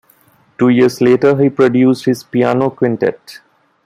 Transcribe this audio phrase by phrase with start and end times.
[0.57, 3.41] Two years later, he produced his Piano Quintet.